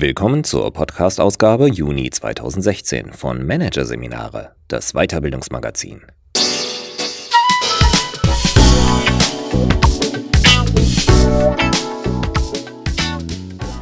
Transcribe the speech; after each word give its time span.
Willkommen 0.00 0.44
zur 0.44 0.72
Podcast-Ausgabe 0.72 1.68
Juni 1.68 2.08
2016 2.08 3.12
von 3.12 3.46
Managerseminare, 3.46 4.54
das 4.66 4.94
Weiterbildungsmagazin. 4.94 6.00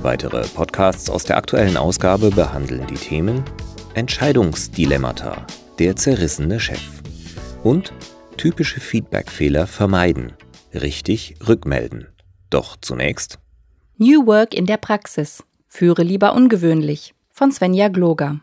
Weitere 0.03 0.43
Podcasts 0.49 1.09
aus 1.09 1.23
der 1.23 1.37
aktuellen 1.37 1.77
Ausgabe 1.77 2.33
behandeln 2.33 2.89
die 2.89 2.97
Themen 2.97 3.45
Entscheidungsdilemmata, 3.95 5.47
der 5.79 5.95
zerrissene 5.95 6.59
Chef 6.59 7.01
und 7.63 7.93
typische 8.37 8.81
Feedbackfehler 8.81 9.69
vermeiden, 9.69 10.33
richtig 10.75 11.37
rückmelden. 11.47 12.09
Doch 12.51 12.77
zunächst 12.81 13.39
New 13.99 14.27
Work 14.27 14.53
in 14.55 14.67
der 14.67 14.79
Praxis. 14.79 15.45
Führe 15.69 16.03
lieber 16.03 16.35
ungewöhnlich 16.35 17.15
von 17.31 17.53
Svenja 17.53 17.89
Gloger. 17.89 18.41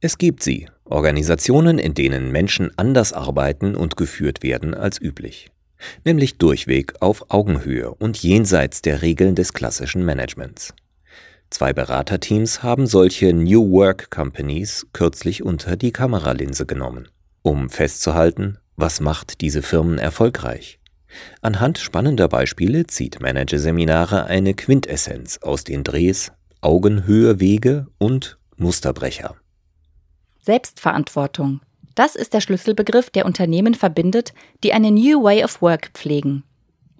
Es 0.00 0.18
gibt 0.18 0.42
sie, 0.42 0.68
Organisationen, 0.84 1.78
in 1.78 1.94
denen 1.94 2.30
Menschen 2.30 2.70
anders 2.76 3.12
arbeiten 3.12 3.74
und 3.74 3.96
geführt 3.96 4.42
werden 4.42 4.74
als 4.74 5.00
üblich. 5.00 5.50
Nämlich 6.04 6.38
durchweg 6.38 6.94
auf 7.00 7.30
Augenhöhe 7.30 7.92
und 7.94 8.22
jenseits 8.22 8.82
der 8.82 9.02
Regeln 9.02 9.34
des 9.34 9.52
klassischen 9.52 10.04
Managements. 10.04 10.74
Zwei 11.50 11.72
Beraterteams 11.72 12.62
haben 12.62 12.86
solche 12.86 13.32
New 13.32 13.72
Work 13.72 14.10
Companies 14.10 14.86
kürzlich 14.92 15.42
unter 15.42 15.76
die 15.76 15.92
Kameralinse 15.92 16.66
genommen, 16.66 17.08
um 17.42 17.70
festzuhalten, 17.70 18.58
was 18.76 19.00
macht 19.00 19.40
diese 19.40 19.62
Firmen 19.62 19.98
erfolgreich. 19.98 20.78
Anhand 21.40 21.78
spannender 21.78 22.28
Beispiele 22.28 22.86
zieht 22.86 23.20
Managerseminare 23.20 24.26
eine 24.26 24.54
Quintessenz 24.54 25.38
aus 25.38 25.64
den 25.64 25.82
Drehs 25.84 26.32
Augenhöhe-Wege 26.60 27.86
und 27.98 28.36
Musterbrecher. 28.56 29.36
Selbstverantwortung. 30.40 31.60
Das 31.94 32.16
ist 32.16 32.34
der 32.34 32.40
Schlüsselbegriff, 32.40 33.10
der 33.10 33.26
Unternehmen 33.26 33.74
verbindet, 33.74 34.34
die 34.64 34.72
eine 34.72 34.90
New 34.90 35.22
Way 35.22 35.44
of 35.44 35.62
Work 35.62 35.90
pflegen. 35.94 36.42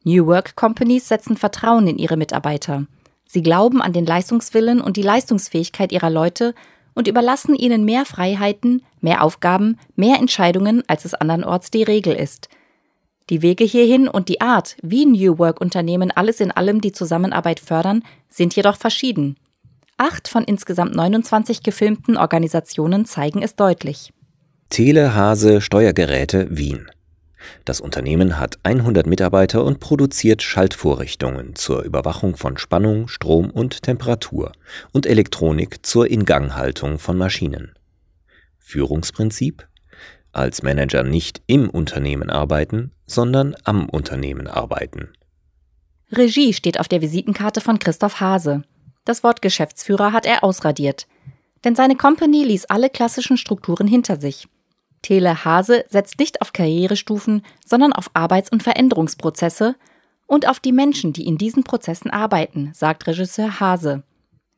New 0.04 0.26
Work 0.26 0.54
Companies 0.54 1.08
setzen 1.08 1.36
Vertrauen 1.36 1.88
in 1.88 1.98
ihre 1.98 2.16
Mitarbeiter. 2.16 2.86
Sie 3.24 3.42
glauben 3.42 3.82
an 3.82 3.92
den 3.92 4.06
Leistungswillen 4.06 4.80
und 4.80 4.96
die 4.96 5.02
Leistungsfähigkeit 5.02 5.90
ihrer 5.90 6.10
Leute 6.10 6.54
und 6.94 7.08
überlassen 7.08 7.56
ihnen 7.56 7.84
mehr 7.84 8.04
Freiheiten, 8.04 8.82
mehr 9.00 9.24
Aufgaben, 9.24 9.78
mehr 9.96 10.18
Entscheidungen, 10.18 10.84
als 10.86 11.04
es 11.04 11.14
andernorts 11.14 11.70
die 11.72 11.82
Regel 11.82 12.14
ist. 12.14 12.48
Die 13.28 13.42
Wege 13.42 13.64
hierhin 13.64 14.08
und 14.08 14.28
die 14.28 14.40
Art, 14.40 14.76
wie 14.82 15.04
New 15.04 15.38
Work 15.38 15.60
Unternehmen 15.60 16.10
alles 16.10 16.40
in 16.40 16.50
allem 16.50 16.80
die 16.80 16.92
Zusammenarbeit 16.92 17.60
fördern, 17.60 18.02
sind 18.28 18.54
jedoch 18.56 18.76
verschieden. 18.76 19.36
Acht 19.98 20.28
von 20.28 20.44
insgesamt 20.44 20.94
29 20.94 21.64
gefilmten 21.64 22.16
Organisationen 22.16 23.04
zeigen 23.04 23.42
es 23.42 23.56
deutlich. 23.56 24.12
Telehase 24.70 25.60
Steuergeräte 25.60 26.46
Wien. 26.56 26.88
Das 27.64 27.80
Unternehmen 27.80 28.38
hat 28.38 28.58
100 28.62 29.06
Mitarbeiter 29.06 29.64
und 29.64 29.80
produziert 29.80 30.42
Schaltvorrichtungen 30.42 31.56
zur 31.56 31.82
Überwachung 31.82 32.36
von 32.36 32.58
Spannung, 32.58 33.08
Strom 33.08 33.50
und 33.50 33.82
Temperatur 33.82 34.52
und 34.92 35.04
Elektronik 35.04 35.84
zur 35.84 36.08
Inganghaltung 36.08 37.00
von 37.00 37.19
Maschinen. 37.19 37.74
Führungsprinzip? 38.58 39.66
Als 40.30 40.62
Manager 40.62 41.02
nicht 41.02 41.42
im 41.46 41.69
Unternehmen 41.69 42.30
arbeiten, 42.30 42.92
sondern 43.06 43.56
am 43.64 43.88
Unternehmen 43.88 44.46
arbeiten. 44.46 45.08
Regie 46.12 46.52
steht 46.52 46.78
auf 46.78 46.86
der 46.86 47.02
Visitenkarte 47.02 47.60
von 47.60 47.80
Christoph 47.80 48.20
Hase. 48.20 48.62
Das 49.08 49.24
Wort 49.24 49.41
Geschäftsführer 49.41 50.12
hat 50.12 50.26
er 50.26 50.44
ausradiert. 50.44 51.06
Denn 51.64 51.74
seine 51.74 51.96
Company 51.96 52.44
ließ 52.44 52.66
alle 52.66 52.91
klassischen 52.91 53.38
Strukturen 53.38 53.86
hinter 53.86 54.20
sich. 54.20 54.48
Tele 55.00 55.46
Hase 55.46 55.86
setzt 55.88 56.19
nicht 56.19 56.42
auf 56.42 56.52
Karrierestufen, 56.52 57.41
sondern 57.64 57.94
auf 57.94 58.10
Arbeits- 58.12 58.52
und 58.52 58.62
Veränderungsprozesse 58.62 59.76
und 60.26 60.47
auf 60.47 60.60
die 60.60 60.72
Menschen, 60.72 61.14
die 61.14 61.26
in 61.26 61.38
diesen 61.38 61.64
Prozessen 61.64 62.10
arbeiten, 62.10 62.72
sagt 62.74 63.06
Regisseur 63.06 63.60
Hase. 63.60 64.02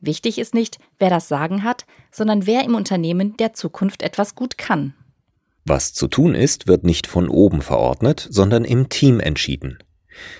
Wichtig 0.01 0.37
ist 0.37 0.53
nicht, 0.53 0.79
wer 0.99 1.09
das 1.09 1.29
Sagen 1.29 1.63
hat, 1.63 1.85
sondern 2.11 2.45
wer 2.45 2.65
im 2.65 2.75
Unternehmen 2.75 3.37
der 3.37 3.53
Zukunft 3.53 4.01
etwas 4.01 4.35
gut 4.35 4.57
kann. 4.57 4.93
Was 5.63 5.93
zu 5.93 6.09
tun 6.09 6.35
ist, 6.35 6.67
wird 6.67 6.83
nicht 6.83 7.07
von 7.07 7.29
oben 7.29 7.61
verordnet, 7.61 8.27
sondern 8.29 8.65
im 8.65 8.89
Team 8.89 9.21
entschieden. 9.21 9.77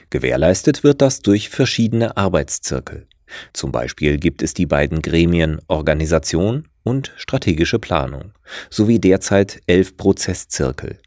Gewährleistet 0.10 0.84
wird 0.84 1.02
das 1.02 1.22
durch 1.22 1.48
verschiedene 1.48 2.18
Arbeitszirkel. 2.18 3.08
Zum 3.54 3.72
Beispiel 3.72 4.18
gibt 4.18 4.42
es 4.42 4.54
die 4.54 4.66
beiden 4.66 5.02
Gremien 5.02 5.60
Organisation 5.68 6.68
und 6.84 7.14
strategische 7.16 7.80
Planung 7.80 8.32
sowie 8.70 9.00
derzeit 9.00 9.62
elf 9.68 9.98
Prozesszirkel. 9.98 11.00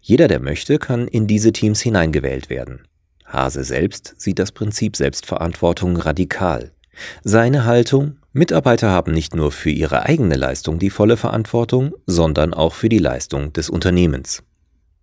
Jeder, 0.00 0.28
der 0.28 0.40
möchte, 0.40 0.78
kann 0.78 1.08
in 1.08 1.26
diese 1.26 1.52
Teams 1.52 1.80
hineingewählt 1.80 2.50
werden. 2.50 2.86
Hase 3.24 3.64
selbst 3.64 4.14
sieht 4.20 4.38
das 4.38 4.52
Prinzip 4.52 4.96
Selbstverantwortung 4.96 5.96
radikal. 5.96 6.72
Seine 7.22 7.64
Haltung, 7.64 8.18
Mitarbeiter 8.32 8.90
haben 8.90 9.12
nicht 9.12 9.34
nur 9.34 9.52
für 9.52 9.70
ihre 9.70 10.04
eigene 10.04 10.36
Leistung 10.36 10.78
die 10.78 10.90
volle 10.90 11.16
Verantwortung, 11.16 11.94
sondern 12.06 12.54
auch 12.54 12.74
für 12.74 12.88
die 12.88 12.98
Leistung 12.98 13.52
des 13.52 13.70
Unternehmens. 13.70 14.42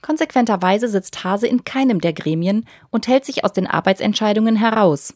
Konsequenterweise 0.01 0.87
sitzt 0.87 1.23
Hase 1.23 1.47
in 1.47 1.63
keinem 1.63 1.99
der 1.99 2.13
Gremien 2.13 2.65
und 2.91 3.07
hält 3.07 3.25
sich 3.25 3.43
aus 3.43 3.53
den 3.53 3.67
Arbeitsentscheidungen 3.67 4.55
heraus. 4.55 5.13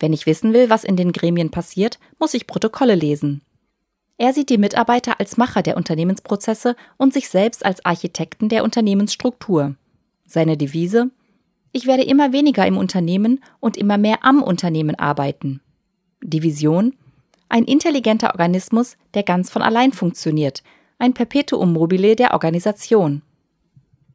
Wenn 0.00 0.14
ich 0.14 0.26
wissen 0.26 0.54
will, 0.54 0.70
was 0.70 0.82
in 0.82 0.96
den 0.96 1.12
Gremien 1.12 1.50
passiert, 1.50 1.98
muss 2.18 2.34
ich 2.34 2.46
Protokolle 2.46 2.94
lesen. 2.94 3.42
Er 4.16 4.32
sieht 4.32 4.50
die 4.50 4.58
Mitarbeiter 4.58 5.20
als 5.20 5.36
Macher 5.36 5.62
der 5.62 5.76
Unternehmensprozesse 5.76 6.74
und 6.96 7.12
sich 7.12 7.28
selbst 7.28 7.64
als 7.64 7.84
Architekten 7.84 8.48
der 8.48 8.64
Unternehmensstruktur. 8.64 9.76
Seine 10.26 10.56
Devise 10.56 11.10
Ich 11.72 11.86
werde 11.86 12.02
immer 12.02 12.32
weniger 12.32 12.66
im 12.66 12.76
Unternehmen 12.76 13.42
und 13.60 13.76
immer 13.76 13.98
mehr 13.98 14.24
am 14.24 14.42
Unternehmen 14.42 14.94
arbeiten. 14.94 15.60
Die 16.22 16.42
Vision 16.42 16.94
Ein 17.48 17.64
intelligenter 17.64 18.30
Organismus, 18.30 18.96
der 19.14 19.22
ganz 19.22 19.50
von 19.50 19.62
allein 19.62 19.92
funktioniert, 19.92 20.62
ein 20.98 21.14
Perpetuum 21.14 21.72
mobile 21.72 22.14
der 22.14 22.32
Organisation. 22.32 23.22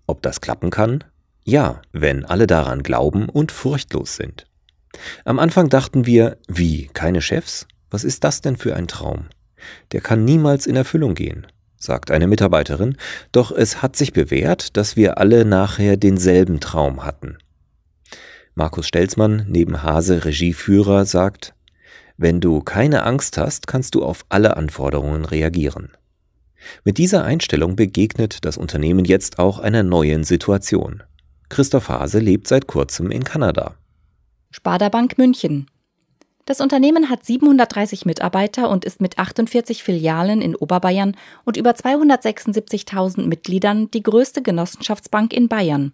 Ob 0.07 0.21
das 0.21 0.39
klappen 0.39 0.69
kann? 0.69 1.03
Ja, 1.43 1.81
wenn 1.91 2.25
alle 2.25 2.47
daran 2.47 2.83
glauben 2.83 3.27
und 3.27 3.51
furchtlos 3.51 4.15
sind. 4.15 4.45
Am 5.23 5.39
Anfang 5.39 5.69
dachten 5.69 6.05
wir, 6.05 6.37
wie, 6.47 6.87
keine 6.93 7.21
Chefs? 7.21 7.67
Was 7.89 8.03
ist 8.03 8.23
das 8.23 8.41
denn 8.41 8.57
für 8.57 8.75
ein 8.75 8.87
Traum? 8.87 9.25
Der 9.91 10.01
kann 10.01 10.25
niemals 10.25 10.67
in 10.67 10.75
Erfüllung 10.75 11.15
gehen, 11.15 11.47
sagt 11.77 12.11
eine 12.11 12.27
Mitarbeiterin, 12.27 12.97
doch 13.31 13.51
es 13.51 13.81
hat 13.81 13.95
sich 13.95 14.13
bewährt, 14.13 14.77
dass 14.77 14.95
wir 14.95 15.17
alle 15.17 15.45
nachher 15.45 15.97
denselben 15.97 16.59
Traum 16.59 17.05
hatten. 17.05 17.37
Markus 18.53 18.87
Stelzmann, 18.87 19.45
neben 19.49 19.83
Hase 19.83 20.23
Regieführer, 20.25 21.05
sagt, 21.05 21.53
wenn 22.17 22.39
du 22.39 22.61
keine 22.61 23.03
Angst 23.03 23.37
hast, 23.37 23.67
kannst 23.67 23.95
du 23.95 24.03
auf 24.03 24.25
alle 24.29 24.55
Anforderungen 24.55 25.25
reagieren. 25.25 25.89
Mit 26.83 26.97
dieser 26.97 27.23
Einstellung 27.23 27.75
begegnet 27.75 28.45
das 28.45 28.57
Unternehmen 28.57 29.05
jetzt 29.05 29.39
auch 29.39 29.59
einer 29.59 29.83
neuen 29.83 30.23
Situation. 30.23 31.03
Christoph 31.49 31.89
Hase 31.89 32.19
lebt 32.19 32.47
seit 32.47 32.67
kurzem 32.67 33.11
in 33.11 33.23
Kanada. 33.23 33.75
Sparda 34.55 34.87
Bank 34.87 35.17
München. 35.17 35.67
Das 36.45 36.61
Unternehmen 36.61 37.09
hat 37.09 37.25
730 37.25 38.05
Mitarbeiter 38.05 38.69
und 38.69 38.85
ist 38.85 39.01
mit 39.01 39.19
48 39.19 39.83
Filialen 39.83 40.41
in 40.41 40.55
Oberbayern 40.55 41.17
und 41.43 41.57
über 41.57 41.71
276.000 41.71 43.27
Mitgliedern 43.27 43.91
die 43.91 44.01
größte 44.01 44.41
Genossenschaftsbank 44.41 45.33
in 45.33 45.49
Bayern. 45.49 45.91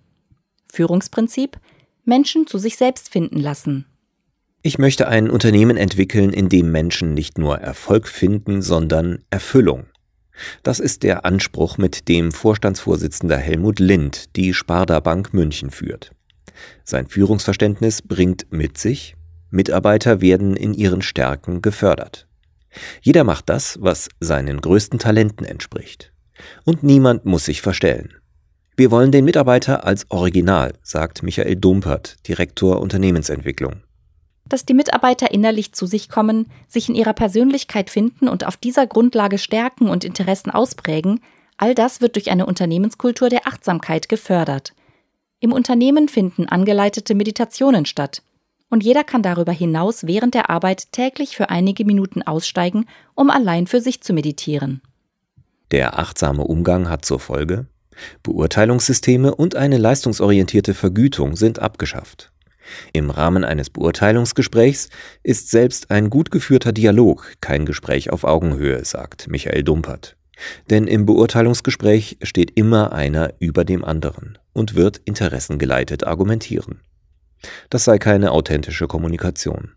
Führungsprinzip 0.72 1.58
Menschen 2.06 2.46
zu 2.46 2.60
sich 2.60 2.78
selbst 2.78 3.10
finden 3.10 3.40
lassen. 3.40 3.88
Ich 4.62 4.78
möchte 4.78 5.08
ein 5.08 5.32
Unternehmen 5.32 5.76
entwickeln, 5.76 6.32
in 6.32 6.48
dem 6.48 6.72
Menschen 6.72 7.16
nicht 7.16 7.40
nur 7.40 7.58
Erfolg 7.58 8.08
finden, 8.08 8.62
sondern 8.62 9.24
Erfüllung. 9.32 9.88
Das 10.62 10.80
ist 10.80 11.02
der 11.02 11.26
Anspruch, 11.26 11.80
mit 11.80 12.08
dem 12.08 12.32
Vorstandsvorsitzender 12.32 13.38
Helmut 13.38 13.80
Lind 13.80 14.36
die 14.36 14.54
Sparda 14.54 15.00
Bank 15.00 15.34
München 15.34 15.72
führt. 15.72 16.12
Sein 16.84 17.08
Führungsverständnis 17.08 18.02
bringt 18.02 18.52
mit 18.52 18.78
sich, 18.78 19.16
Mitarbeiter 19.50 20.22
werden 20.22 20.56
in 20.56 20.74
ihren 20.74 21.02
Stärken 21.02 21.62
gefördert. 21.62 22.28
Jeder 23.02 23.24
macht 23.24 23.50
das, 23.50 23.78
was 23.82 24.10
seinen 24.20 24.62
größten 24.62 24.98
Talenten 24.98 25.46
entspricht. 25.46 26.14
Und 26.64 26.84
niemand 26.84 27.26
muss 27.26 27.46
sich 27.46 27.62
verstellen. 27.62 28.14
Wir 28.78 28.90
wollen 28.90 29.12
den 29.12 29.26
Mitarbeiter 29.26 29.86
als 29.86 30.10
Original, 30.10 30.74
sagt 30.82 31.24
Michael 31.24 31.58
Dumpert, 31.58 32.16
Direktor 32.28 32.80
Unternehmensentwicklung. 32.80 33.84
Dass 34.46 34.66
die 34.66 34.74
Mitarbeiter 34.74 35.32
innerlich 35.32 35.74
zu 35.74 35.86
sich 35.86 36.10
kommen, 36.10 36.48
sich 36.68 36.90
in 36.90 36.96
ihrer 36.96 37.14
Persönlichkeit 37.14 37.90
finden 37.90 38.28
und 38.28 38.48
auf 38.48 38.58
dieser 38.58 38.88
Grundlage 38.88 39.38
Stärken 39.38 39.90
und 39.90 40.04
Interessen 40.04 40.50
ausprägen, 40.50 41.20
all 41.58 41.76
das 41.76 42.02
wird 42.02 42.16
durch 42.16 42.32
eine 42.32 42.46
Unternehmenskultur 42.46 43.30
der 43.30 43.46
Achtsamkeit 43.46 44.10
gefördert. 44.10 44.74
Im 45.44 45.54
Unternehmen 45.54 46.08
finden 46.08 46.48
angeleitete 46.48 47.16
Meditationen 47.16 47.88
statt. 47.88 48.22
Und 48.70 48.84
jeder 48.84 49.04
kann 49.04 49.24
darüber 49.24 49.52
hinaus 49.52 50.06
während 50.06 50.36
der 50.36 50.52
Arbeit 50.52 50.92
täglich 50.92 51.36
für 51.36 51.50
einige 51.50 51.84
Minuten 51.84 52.22
aussteigen, 52.22 52.86
um 53.16 53.32
allein 53.32 53.66
für 53.66 53.82
sich 53.82 54.02
zu 54.02 54.14
meditieren. 54.14 54.82
Der 55.72 55.98
achtsame 55.98 56.44
Umgang 56.44 56.90
hat 56.90 57.06
zur 57.06 57.20
Folge, 57.20 57.66
Beurteilungssysteme 58.22 59.34
und 59.34 59.56
eine 59.56 59.78
leistungsorientierte 59.78 60.76
Vergütung 60.76 61.36
sind 61.36 61.58
abgeschafft. 61.58 62.32
Im 62.94 63.10
Rahmen 63.10 63.44
eines 63.44 63.72
Beurteilungsgesprächs 63.72 64.90
ist 65.24 65.50
selbst 65.50 65.90
ein 65.90 66.12
gut 66.12 66.30
geführter 66.30 66.72
Dialog 66.72 67.34
kein 67.42 67.66
Gespräch 67.66 68.12
auf 68.12 68.26
Augenhöhe, 68.26 68.86
sagt 68.86 69.28
Michael 69.28 69.64
Dumpert. 69.64 70.16
Denn 70.70 70.88
im 70.88 71.06
Beurteilungsgespräch 71.06 72.18
steht 72.22 72.52
immer 72.58 72.92
einer 72.94 73.34
über 73.40 73.66
dem 73.66 73.84
anderen 73.84 74.38
und 74.54 74.76
wird 74.76 74.98
interessengeleitet 75.06 76.06
argumentieren. 76.06 76.82
Das 77.70 77.86
sei 77.86 77.98
keine 77.98 78.32
authentische 78.32 78.88
Kommunikation. 78.88 79.72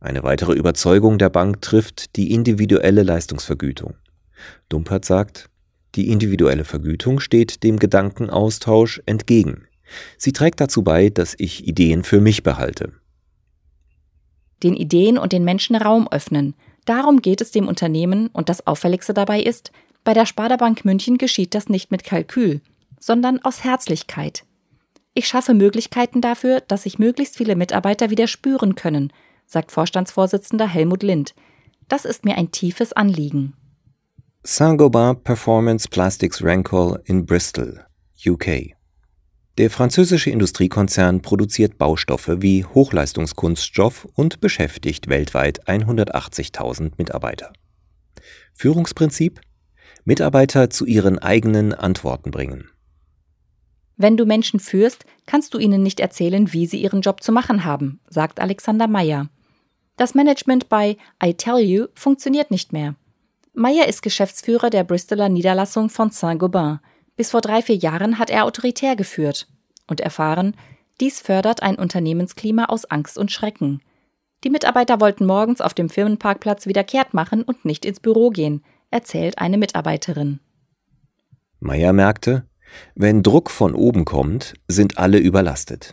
Eine 0.00 0.22
weitere 0.22 0.52
Überzeugung 0.52 1.18
der 1.18 1.30
Bank 1.30 1.62
trifft 1.62 2.16
die 2.16 2.32
individuelle 2.32 3.02
Leistungsvergütung. 3.02 3.94
Dumpert 4.68 5.04
sagt, 5.04 5.48
die 5.94 6.10
individuelle 6.10 6.64
Vergütung 6.64 7.20
steht 7.20 7.62
dem 7.62 7.78
Gedankenaustausch 7.78 9.02
entgegen. 9.06 9.66
Sie 10.18 10.32
trägt 10.32 10.60
dazu 10.60 10.82
bei, 10.82 11.08
dass 11.08 11.34
ich 11.38 11.66
Ideen 11.66 12.02
für 12.02 12.20
mich 12.20 12.42
behalte. 12.42 12.92
Den 14.62 14.74
Ideen 14.74 15.18
und 15.18 15.32
den 15.32 15.44
Menschen 15.44 15.76
Raum 15.76 16.08
öffnen. 16.10 16.54
Darum 16.84 17.22
geht 17.22 17.40
es 17.40 17.50
dem 17.50 17.68
Unternehmen 17.68 18.28
und 18.28 18.48
das 18.48 18.66
Auffälligste 18.66 19.14
dabei 19.14 19.40
ist, 19.40 19.72
bei 20.04 20.12
der 20.12 20.26
Sparda-Bank 20.26 20.84
München 20.84 21.18
geschieht 21.18 21.54
das 21.54 21.68
nicht 21.68 21.90
mit 21.90 22.04
Kalkül, 22.04 22.60
sondern 23.00 23.42
aus 23.42 23.64
Herzlichkeit. 23.64 24.44
Ich 25.14 25.26
schaffe 25.26 25.54
Möglichkeiten 25.54 26.20
dafür, 26.20 26.60
dass 26.60 26.82
sich 26.82 26.98
möglichst 26.98 27.36
viele 27.36 27.56
Mitarbeiter 27.56 28.10
wieder 28.10 28.26
spüren 28.26 28.74
können, 28.74 29.12
sagt 29.46 29.72
Vorstandsvorsitzender 29.72 30.66
Helmut 30.66 31.02
Lind. 31.02 31.34
Das 31.88 32.04
ist 32.04 32.24
mir 32.24 32.36
ein 32.36 32.50
tiefes 32.50 32.92
Anliegen. 32.92 33.54
Saint-Gobain 34.42 35.22
Performance 35.22 35.88
Plastics 35.88 36.42
Rancor 36.42 37.00
in 37.04 37.24
Bristol, 37.24 37.86
UK. 38.26 38.74
Der 39.56 39.70
französische 39.70 40.30
Industriekonzern 40.30 41.22
produziert 41.22 41.78
Baustoffe 41.78 42.42
wie 42.42 42.64
Hochleistungskunststoff 42.64 44.08
und 44.14 44.40
beschäftigt 44.40 45.08
weltweit 45.08 45.66
180.000 45.68 46.92
Mitarbeiter. 46.98 47.52
Führungsprinzip 48.52 49.40
Mitarbeiter 50.04 50.68
zu 50.68 50.84
ihren 50.84 51.18
eigenen 51.18 51.72
Antworten 51.72 52.30
bringen. 52.30 52.68
Wenn 53.96 54.16
du 54.16 54.26
Menschen 54.26 54.60
führst, 54.60 55.06
kannst 55.24 55.54
du 55.54 55.58
ihnen 55.58 55.82
nicht 55.82 56.00
erzählen, 56.00 56.52
wie 56.52 56.66
sie 56.66 56.82
ihren 56.82 57.00
Job 57.00 57.22
zu 57.22 57.32
machen 57.32 57.64
haben, 57.64 58.00
sagt 58.08 58.38
Alexander 58.38 58.86
Meyer. 58.86 59.28
Das 59.96 60.14
Management 60.14 60.68
bei 60.68 60.96
I 61.24 61.34
Tell 61.34 61.58
You 61.58 61.86
funktioniert 61.94 62.50
nicht 62.50 62.72
mehr. 62.72 62.96
Meyer 63.54 63.86
ist 63.86 64.02
Geschäftsführer 64.02 64.68
der 64.68 64.84
Bristoler 64.84 65.28
Niederlassung 65.28 65.88
von 65.88 66.10
Saint-Gobain. 66.10 66.80
Bis 67.16 67.30
vor 67.30 67.40
drei, 67.40 67.62
vier 67.62 67.76
Jahren 67.76 68.18
hat 68.18 68.28
er 68.28 68.44
autoritär 68.44 68.96
geführt 68.96 69.46
und 69.86 70.00
erfahren, 70.00 70.56
dies 71.00 71.20
fördert 71.20 71.62
ein 71.62 71.76
Unternehmensklima 71.76 72.66
aus 72.66 72.84
Angst 72.84 73.16
und 73.16 73.30
Schrecken. 73.30 73.80
Die 74.42 74.50
Mitarbeiter 74.50 75.00
wollten 75.00 75.24
morgens 75.24 75.60
auf 75.60 75.72
dem 75.72 75.88
Firmenparkplatz 75.88 76.66
wieder 76.66 76.84
kehrt 76.84 77.14
machen 77.14 77.42
und 77.42 77.64
nicht 77.64 77.84
ins 77.84 78.00
Büro 78.00 78.30
gehen 78.30 78.62
erzählt 78.90 79.38
eine 79.38 79.58
Mitarbeiterin. 79.58 80.40
Meyer 81.60 81.92
merkte, 81.92 82.44
wenn 82.94 83.22
Druck 83.22 83.50
von 83.50 83.74
oben 83.74 84.04
kommt, 84.04 84.54
sind 84.68 84.98
alle 84.98 85.18
überlastet. 85.18 85.92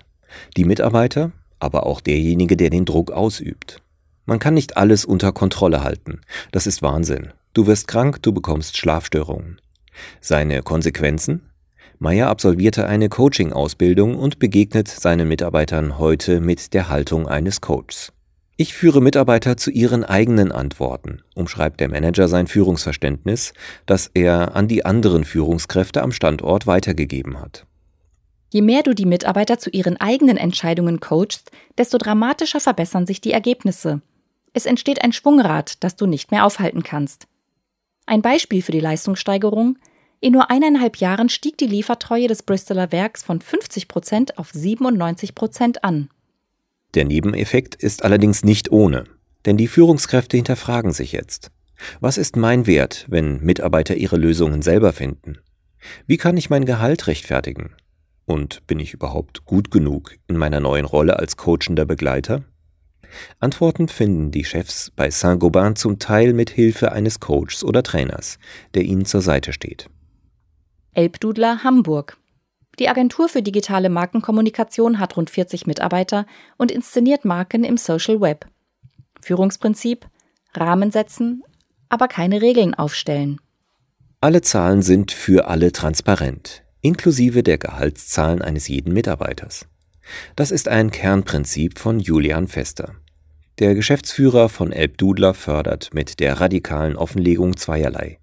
Die 0.58 0.66
Mitarbeiter, 0.66 1.32
aber 1.60 1.86
auch 1.86 2.02
derjenige, 2.02 2.58
der 2.58 2.70
den 2.70 2.86
Druck 2.86 3.12
ausübt. 3.12 3.82
Man 4.26 4.40
kann 4.40 4.54
nicht 4.54 4.78
alles 4.78 5.06
unter 5.06 5.32
Kontrolle 5.32 5.84
halten. 5.84 6.22
Das 6.52 6.68
ist 6.68 6.82
Wahnsinn. 6.82 7.34
Du 7.54 7.68
wirst 7.68 7.88
krank, 7.88 8.22
du 8.22 8.32
bekommst 8.32 8.78
Schlafstörungen. 8.78 9.60
Seine 10.22 10.62
Konsequenzen? 10.64 11.50
Meyer 12.00 12.30
absolvierte 12.30 12.88
eine 12.88 13.10
Coaching-Ausbildung 13.10 14.16
und 14.16 14.40
begegnet 14.40 14.88
seinen 14.88 15.28
Mitarbeitern 15.28 16.00
heute 16.00 16.40
mit 16.40 16.74
der 16.74 16.90
Haltung 16.90 17.28
eines 17.28 17.62
Coaches. 17.62 18.12
Ich 18.62 18.76
führe 18.76 19.02
Mitarbeiter 19.02 19.58
zu 19.58 19.72
ihren 19.72 20.04
eigenen 20.04 20.52
Antworten, 20.52 21.24
umschreibt 21.34 21.80
der 21.80 21.90
Manager 21.90 22.28
sein 22.28 22.46
Führungsverständnis, 22.46 23.54
das 23.88 24.12
er 24.14 24.56
an 24.56 24.68
die 24.68 24.86
anderen 24.86 25.24
Führungskräfte 25.24 26.04
am 26.04 26.12
Standort 26.12 26.68
weitergegeben 26.68 27.40
hat. 27.40 27.66
Je 28.52 28.62
mehr 28.62 28.84
du 28.84 28.94
die 28.94 29.08
Mitarbeiter 29.08 29.58
zu 29.58 29.72
ihren 29.72 29.98
eigenen 29.98 30.38
Entscheidungen 30.38 31.00
coachst, 31.00 31.50
desto 31.80 31.98
dramatischer 31.98 32.60
verbessern 32.60 33.08
sich 33.08 33.20
die 33.20 33.32
Ergebnisse. 33.32 34.04
Es 34.54 34.68
entsteht 34.68 35.04
ein 35.04 35.12
Schwungrad, 35.12 35.84
das 35.84 35.96
du 35.96 36.06
nicht 36.06 36.30
mehr 36.30 36.46
aufhalten 36.46 36.84
kannst. 36.84 37.26
Ein 38.06 38.22
Beispiel 38.22 38.62
für 38.62 38.72
die 38.72 38.80
Leistungssteigerung. 38.80 39.80
In 40.20 40.34
nur 40.34 40.52
eineinhalb 40.52 40.98
Jahren 40.98 41.30
stieg 41.30 41.58
die 41.58 41.66
Liefertreue 41.66 42.28
des 42.28 42.44
Bristoler 42.44 42.92
Werks 42.92 43.24
von 43.24 43.42
50 43.42 43.88
Prozent 43.88 44.38
auf 44.38 44.52
97 44.52 45.34
Prozent 45.34 45.84
an. 45.84 46.10
Der 46.94 47.06
Nebeneffekt 47.06 47.76
ist 47.76 48.04
allerdings 48.04 48.44
nicht 48.44 48.72
ohne, 48.72 49.06
denn 49.46 49.58
die 49.58 49.68
Führungskräfte 49.68 50.38
hinterfragen 50.38 50.92
sich 50.92 51.12
jetzt. 51.14 51.52
Was 52.00 52.18
ist 52.18 52.36
mein 52.36 52.68
Wert, 52.68 53.06
wenn 53.10 53.42
Mitarbeiter 53.42 53.96
ihre 53.96 54.18
Lösungen 54.18 54.62
selber 54.62 54.94
finden? 54.94 55.38
Wie 56.06 56.18
kann 56.18 56.38
ich 56.38 56.50
mein 56.50 56.66
Gehalt 56.66 57.08
rechtfertigen? 57.08 57.72
Und 58.26 58.66
bin 58.68 58.80
ich 58.80 58.94
überhaupt 58.94 59.46
gut 59.46 59.72
genug 59.72 60.16
in 60.28 60.38
meiner 60.38 60.60
neuen 60.60 60.86
Rolle 60.86 61.18
als 61.18 61.38
coachender 61.38 61.86
Begleiter? 61.86 62.44
Antworten 63.40 63.88
finden 63.88 64.32
die 64.32 64.46
Chefs 64.46 64.92
bei 64.96 65.10
Saint-Gobain 65.10 65.76
zum 65.76 66.00
Teil 66.00 66.34
mit 66.34 66.50
Hilfe 66.50 66.92
eines 66.92 67.20
Coaches 67.20 67.64
oder 67.64 67.84
Trainers, 67.84 68.38
der 68.74 68.84
ihnen 68.84 69.06
zur 69.06 69.22
Seite 69.22 69.54
steht. 69.54 69.90
Elbdudler 70.94 71.64
Hamburg 71.64 72.18
die 72.82 72.90
Agentur 72.90 73.30
für 73.30 73.44
digitale 73.44 73.90
Markenkommunikation 73.90 74.98
hat 74.98 75.16
rund 75.16 75.30
40 75.30 75.68
Mitarbeiter 75.68 76.26
und 76.58 76.72
inszeniert 76.72 77.26
Marken 77.26 77.64
im 77.64 77.78
Social 77.78 78.20
Web. 78.22 78.48
Führungsprinzip 79.22 80.08
Rahmen 80.56 80.90
setzen, 80.90 81.44
aber 81.90 82.08
keine 82.08 82.42
Regeln 82.42 82.74
aufstellen. 82.74 83.40
Alle 84.20 84.42
Zahlen 84.42 84.82
sind 84.82 85.12
für 85.12 85.48
alle 85.48 85.72
transparent, 85.72 86.64
inklusive 86.82 87.44
der 87.44 87.60
Gehaltszahlen 87.60 88.42
eines 88.42 88.68
jeden 88.68 88.94
Mitarbeiters. 88.94 89.68
Das 90.36 90.50
ist 90.50 90.68
ein 90.68 90.90
Kernprinzip 90.90 91.78
von 91.78 92.00
Julian 92.00 92.48
Fester. 92.48 92.96
Der 93.60 93.76
Geschäftsführer 93.76 94.50
von 94.50 94.72
Elbdudler 94.72 95.36
fördert 95.36 95.94
mit 95.94 96.20
der 96.20 96.42
radikalen 96.42 96.96
Offenlegung 96.96 97.58
zweierlei. 97.58 98.18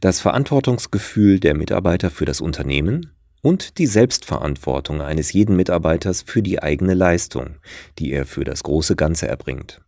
Das 0.00 0.20
Verantwortungsgefühl 0.20 1.40
der 1.40 1.54
Mitarbeiter 1.54 2.10
für 2.10 2.26
das 2.26 2.42
Unternehmen 2.42 3.13
und 3.44 3.76
die 3.76 3.86
Selbstverantwortung 3.86 5.02
eines 5.02 5.34
jeden 5.34 5.54
Mitarbeiters 5.54 6.22
für 6.22 6.42
die 6.42 6.62
eigene 6.62 6.94
Leistung, 6.94 7.56
die 7.98 8.10
er 8.10 8.24
für 8.24 8.42
das 8.42 8.62
große 8.62 8.96
Ganze 8.96 9.28
erbringt. 9.28 9.82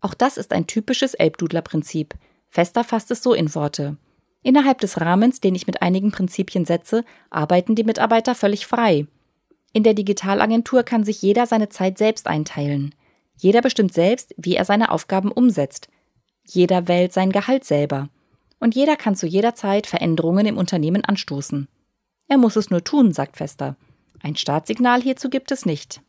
Auch 0.00 0.14
das 0.14 0.36
ist 0.36 0.52
ein 0.52 0.68
typisches 0.68 1.14
Elbdudler-Prinzip. 1.14 2.14
Fester 2.48 2.84
fasst 2.84 3.10
es 3.10 3.24
so 3.24 3.34
in 3.34 3.52
Worte. 3.56 3.96
Innerhalb 4.44 4.78
des 4.78 5.00
Rahmens, 5.00 5.40
den 5.40 5.56
ich 5.56 5.66
mit 5.66 5.82
einigen 5.82 6.12
Prinzipien 6.12 6.64
setze, 6.64 7.04
arbeiten 7.28 7.74
die 7.74 7.82
Mitarbeiter 7.82 8.36
völlig 8.36 8.68
frei. 8.68 9.08
In 9.72 9.82
der 9.82 9.94
Digitalagentur 9.94 10.84
kann 10.84 11.02
sich 11.02 11.20
jeder 11.20 11.46
seine 11.46 11.68
Zeit 11.68 11.98
selbst 11.98 12.28
einteilen. 12.28 12.94
Jeder 13.36 13.62
bestimmt 13.62 13.94
selbst, 13.94 14.32
wie 14.36 14.54
er 14.54 14.64
seine 14.64 14.92
Aufgaben 14.92 15.32
umsetzt. 15.32 15.88
Jeder 16.46 16.86
wählt 16.86 17.12
sein 17.12 17.32
Gehalt 17.32 17.64
selber. 17.64 18.10
Und 18.60 18.76
jeder 18.76 18.94
kann 18.94 19.16
zu 19.16 19.26
jeder 19.26 19.56
Zeit 19.56 19.88
Veränderungen 19.88 20.46
im 20.46 20.56
Unternehmen 20.56 21.04
anstoßen. 21.04 21.66
Er 22.28 22.38
muss 22.38 22.56
es 22.56 22.70
nur 22.70 22.82
tun, 22.82 23.12
sagt 23.12 23.36
Fester. 23.36 23.76
Ein 24.22 24.36
Startsignal 24.36 25.00
hierzu 25.00 25.30
gibt 25.30 25.52
es 25.52 25.66
nicht. 25.66 26.00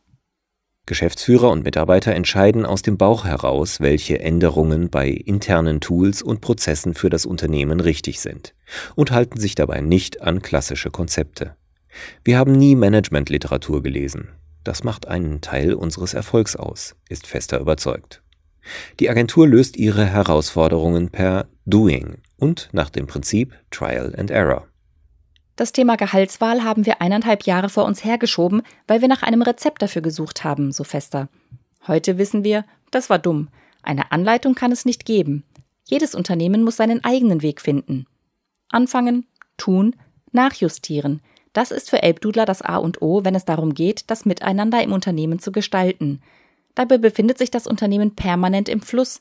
Geschäftsführer 0.86 1.50
und 1.50 1.64
Mitarbeiter 1.64 2.14
entscheiden 2.14 2.64
aus 2.64 2.80
dem 2.80 2.96
Bauch 2.96 3.26
heraus, 3.26 3.80
welche 3.80 4.20
Änderungen 4.20 4.88
bei 4.88 5.08
internen 5.10 5.80
Tools 5.80 6.22
und 6.22 6.40
Prozessen 6.40 6.94
für 6.94 7.10
das 7.10 7.26
Unternehmen 7.26 7.80
richtig 7.80 8.20
sind 8.20 8.54
und 8.94 9.10
halten 9.10 9.38
sich 9.38 9.54
dabei 9.54 9.82
nicht 9.82 10.22
an 10.22 10.40
klassische 10.40 10.90
Konzepte. 10.90 11.56
Wir 12.24 12.38
haben 12.38 12.52
nie 12.52 12.74
Managementliteratur 12.74 13.82
gelesen. 13.82 14.30
Das 14.64 14.82
macht 14.82 15.06
einen 15.06 15.42
Teil 15.42 15.74
unseres 15.74 16.14
Erfolgs 16.14 16.56
aus, 16.56 16.96
ist 17.10 17.26
Fester 17.26 17.60
überzeugt. 17.60 18.22
Die 18.98 19.10
Agentur 19.10 19.46
löst 19.46 19.76
ihre 19.76 20.06
Herausforderungen 20.06 21.10
per 21.10 21.48
Doing 21.66 22.22
und 22.38 22.70
nach 22.72 22.88
dem 22.88 23.06
Prinzip 23.06 23.54
Trial 23.70 24.14
and 24.16 24.30
Error. 24.30 24.67
Das 25.58 25.72
Thema 25.72 25.96
Gehaltswahl 25.96 26.62
haben 26.62 26.86
wir 26.86 27.02
eineinhalb 27.02 27.42
Jahre 27.42 27.68
vor 27.68 27.84
uns 27.84 28.04
hergeschoben, 28.04 28.62
weil 28.86 29.00
wir 29.00 29.08
nach 29.08 29.24
einem 29.24 29.42
Rezept 29.42 29.82
dafür 29.82 30.02
gesucht 30.02 30.44
haben, 30.44 30.70
so 30.70 30.84
fester. 30.84 31.28
Heute 31.88 32.16
wissen 32.16 32.44
wir, 32.44 32.64
das 32.92 33.10
war 33.10 33.18
dumm. 33.18 33.48
Eine 33.82 34.12
Anleitung 34.12 34.54
kann 34.54 34.70
es 34.70 34.84
nicht 34.84 35.04
geben. 35.04 35.42
Jedes 35.84 36.14
Unternehmen 36.14 36.62
muss 36.62 36.76
seinen 36.76 37.02
eigenen 37.02 37.42
Weg 37.42 37.60
finden. 37.60 38.06
Anfangen, 38.68 39.26
tun, 39.56 39.96
nachjustieren. 40.30 41.22
Das 41.52 41.72
ist 41.72 41.90
für 41.90 42.04
Elbdudler 42.04 42.44
das 42.44 42.62
A 42.62 42.76
und 42.76 43.02
O, 43.02 43.24
wenn 43.24 43.34
es 43.34 43.44
darum 43.44 43.74
geht, 43.74 44.12
das 44.12 44.26
Miteinander 44.26 44.80
im 44.84 44.92
Unternehmen 44.92 45.40
zu 45.40 45.50
gestalten. 45.50 46.22
Dabei 46.76 46.98
befindet 46.98 47.36
sich 47.36 47.50
das 47.50 47.66
Unternehmen 47.66 48.14
permanent 48.14 48.68
im 48.68 48.80
Fluss. 48.80 49.18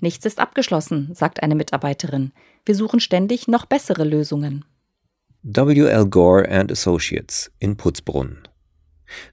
Nichts 0.00 0.26
ist 0.26 0.40
abgeschlossen, 0.40 1.14
sagt 1.14 1.40
eine 1.40 1.54
Mitarbeiterin. 1.54 2.32
Wir 2.64 2.74
suchen 2.74 2.98
ständig 2.98 3.46
noch 3.46 3.64
bessere 3.64 4.02
Lösungen. 4.02 4.64
WL 5.44 6.06
Gore 6.06 6.48
and 6.50 6.72
Associates 6.72 7.52
in 7.60 7.76
Putzbrunn. 7.76 8.38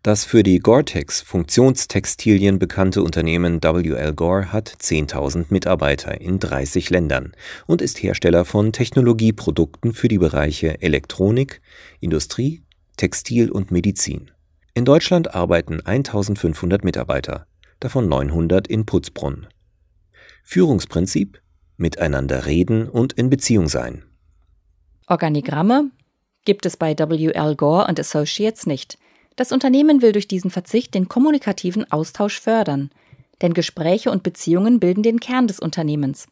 Das 0.03 0.23
für 0.23 0.43
die 0.43 0.59
Gore-Tex 0.59 1.21
Funktionstextilien 1.21 2.59
bekannte 2.59 3.01
Unternehmen 3.01 3.63
WL 3.63 4.13
Gore 4.13 4.53
hat 4.53 4.69
10.000 4.69 5.47
Mitarbeiter 5.49 6.21
in 6.21 6.37
30 6.37 6.91
Ländern 6.91 7.31
und 7.65 7.81
ist 7.81 8.03
Hersteller 8.03 8.45
von 8.45 8.71
Technologieprodukten 8.71 9.93
für 9.93 10.07
die 10.07 10.19
Bereiche 10.19 10.79
Elektronik, 10.79 11.59
Industrie, 11.99 12.61
Textil 12.97 13.49
und 13.49 13.71
Medizin. 13.71 14.29
In 14.75 14.85
Deutschland 14.85 15.33
arbeiten 15.33 15.81
1500 15.81 16.83
Mitarbeiter, 16.83 17.47
davon 17.79 18.07
900 18.07 18.67
in 18.67 18.85
Putzbrunn. 18.85 19.47
Führungsprinzip 20.43 21.41
Miteinander 21.77 22.45
reden 22.45 22.87
und 22.87 23.13
in 23.13 23.31
Beziehung 23.31 23.67
sein. 23.67 24.03
Organigramme 25.07 25.91
gibt 26.45 26.65
es 26.65 26.77
bei 26.77 26.97
WL 26.97 27.55
Gore 27.55 27.87
Associates 27.87 28.65
nicht. 28.65 28.97
Das 29.35 29.51
Unternehmen 29.51 30.01
will 30.01 30.11
durch 30.11 30.27
diesen 30.27 30.51
Verzicht 30.51 30.93
den 30.93 31.09
kommunikativen 31.09 31.91
Austausch 31.91 32.39
fördern, 32.39 32.89
denn 33.41 33.53
Gespräche 33.53 34.11
und 34.11 34.23
Beziehungen 34.23 34.79
bilden 34.79 35.03
den 35.03 35.19
Kern 35.19 35.47
des 35.47 35.59
Unternehmens. 35.59 36.27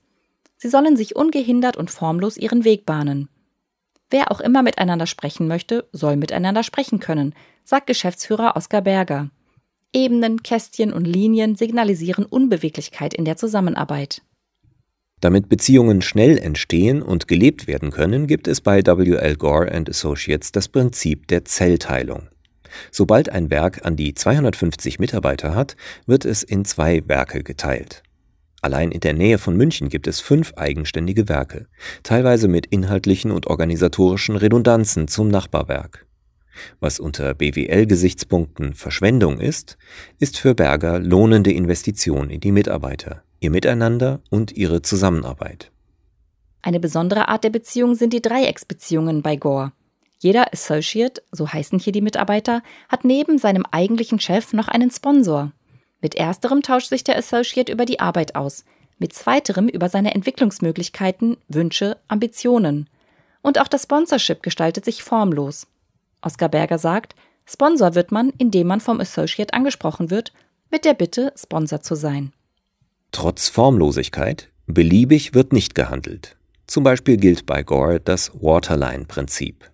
Sie 0.57 0.69
sollen 0.69 0.95
sich 0.95 1.15
ungehindert 1.15 1.75
und 1.75 1.91
formlos 1.91 2.37
ihren 2.37 2.63
Weg 2.63 2.85
bahnen. 2.85 3.27
Wer 4.09 4.31
auch 4.31 4.39
immer 4.39 4.63
miteinander 4.63 5.07
sprechen 5.07 5.47
möchte, 5.47 5.87
soll 5.91 6.15
miteinander 6.15 6.63
sprechen 6.63 6.99
können, 6.99 7.33
sagt 7.63 7.87
Geschäftsführer 7.87 8.55
Oskar 8.55 8.81
Berger. 8.81 9.29
Ebenen, 9.91 10.41
Kästchen 10.41 10.93
und 10.93 11.05
Linien 11.05 11.55
signalisieren 11.55 12.25
Unbeweglichkeit 12.25 13.13
in 13.13 13.25
der 13.25 13.37
Zusammenarbeit. 13.37 14.21
Damit 15.23 15.47
Beziehungen 15.47 16.01
schnell 16.01 16.37
entstehen 16.37 17.01
und 17.01 17.29
gelebt 17.29 17.65
werden 17.65 17.91
können, 17.91 18.27
gibt 18.27 18.45
es 18.49 18.59
bei 18.59 18.85
WL 18.85 19.37
Gore 19.37 19.71
Associates 19.71 20.51
das 20.51 20.67
Prinzip 20.67 21.29
der 21.29 21.45
Zellteilung. 21.45 22.23
Sobald 22.91 23.29
ein 23.29 23.49
Werk 23.49 23.85
an 23.85 23.95
die 23.95 24.15
250 24.15 24.99
Mitarbeiter 24.99 25.55
hat, 25.55 25.77
wird 26.05 26.25
es 26.25 26.43
in 26.43 26.65
zwei 26.65 27.03
Werke 27.07 27.41
geteilt. 27.41 28.03
Allein 28.61 28.91
in 28.91 28.99
der 28.99 29.13
Nähe 29.13 29.37
von 29.37 29.55
München 29.55 29.87
gibt 29.87 30.07
es 30.07 30.19
fünf 30.19 30.55
eigenständige 30.57 31.29
Werke, 31.29 31.67
teilweise 32.03 32.49
mit 32.49 32.65
inhaltlichen 32.65 33.31
und 33.31 33.47
organisatorischen 33.47 34.35
Redundanzen 34.35 35.07
zum 35.07 35.29
Nachbarwerk. 35.29 36.05
Was 36.81 36.99
unter 36.99 37.33
BWL-Gesichtspunkten 37.33 38.73
Verschwendung 38.73 39.39
ist, 39.39 39.77
ist 40.19 40.37
für 40.37 40.53
Berger 40.53 40.99
lohnende 40.99 41.53
Investition 41.53 42.29
in 42.29 42.41
die 42.41 42.51
Mitarbeiter, 42.51 43.23
ihr 43.43 43.51
Miteinander 43.51 44.21
und 44.29 44.53
ihre 44.53 44.81
Zusammenarbeit. 44.81 45.71
Eine 46.61 46.79
besondere 46.79 47.27
Art 47.27 47.43
der 47.43 47.49
Beziehung 47.49 47.95
sind 47.95 48.13
die 48.13 48.21
Dreiecksbeziehungen 48.21 49.21
bei 49.21 49.35
Gore. 49.35 49.73
Jeder 50.19 50.53
Associate, 50.53 51.21
so 51.31 51.51
heißen 51.51 51.79
hier 51.79 51.91
die 51.91 52.01
Mitarbeiter, 52.01 52.63
hat 52.87 53.03
neben 53.03 53.37
seinem 53.37 53.65
eigentlichen 53.69 54.21
Chef 54.21 54.53
noch 54.53 54.69
einen 54.69 54.89
Sponsor. 54.89 55.51
Mit 56.01 56.15
ersterem 56.15 56.61
tauscht 56.61 56.87
sich 56.87 57.03
der 57.03 57.17
Associate 57.17 57.69
über 57.69 57.85
die 57.85 57.99
Arbeit 57.99 58.35
aus, 58.35 58.63
mit 58.97 59.11
zweiterem 59.11 59.67
über 59.67 59.89
seine 59.89 60.15
Entwicklungsmöglichkeiten, 60.15 61.35
Wünsche, 61.49 61.97
Ambitionen. 62.07 62.89
Und 63.41 63.59
auch 63.59 63.67
das 63.67 63.83
Sponsorship 63.83 64.41
gestaltet 64.41 64.85
sich 64.85 65.03
formlos. 65.03 65.67
Oskar 66.21 66.47
Berger 66.47 66.77
sagt, 66.77 67.15
Sponsor 67.45 67.93
wird 67.95 68.13
man, 68.13 68.31
indem 68.37 68.67
man 68.67 68.79
vom 68.79 69.01
Associate 69.01 69.53
angesprochen 69.53 70.09
wird, 70.09 70.31
mit 70.71 70.85
der 70.85 70.93
Bitte, 70.93 71.33
Sponsor 71.35 71.81
zu 71.81 71.95
sein. 71.95 72.31
Trotz 73.13 73.47
Formlosigkeit, 73.47 74.49
beliebig 74.65 75.35
wird 75.35 75.53
nicht 75.53 75.75
gehandelt. 75.75 76.35
Zum 76.65 76.83
Beispiel 76.83 77.17
gilt 77.17 77.45
bei 77.45 77.61
Gore 77.61 77.99
das 77.99 78.31
Waterline-Prinzip. 78.33 79.69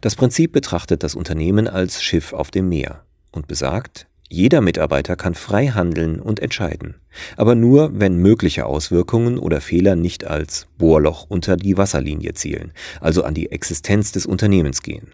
Das 0.00 0.16
Prinzip 0.16 0.52
betrachtet 0.52 1.02
das 1.02 1.14
Unternehmen 1.14 1.68
als 1.68 2.02
Schiff 2.02 2.32
auf 2.32 2.50
dem 2.50 2.70
Meer 2.70 3.04
und 3.30 3.46
besagt, 3.46 4.06
jeder 4.30 4.62
Mitarbeiter 4.62 5.16
kann 5.16 5.34
frei 5.34 5.66
handeln 5.68 6.18
und 6.18 6.40
entscheiden, 6.40 6.94
aber 7.36 7.54
nur, 7.54 7.90
wenn 8.00 8.16
mögliche 8.16 8.64
Auswirkungen 8.64 9.38
oder 9.38 9.60
Fehler 9.60 9.94
nicht 9.94 10.26
als 10.26 10.66
Bohrloch 10.78 11.26
unter 11.28 11.58
die 11.58 11.76
Wasserlinie 11.76 12.32
zielen, 12.32 12.72
also 13.02 13.22
an 13.22 13.34
die 13.34 13.52
Existenz 13.52 14.12
des 14.12 14.24
Unternehmens 14.24 14.82
gehen. 14.82 15.08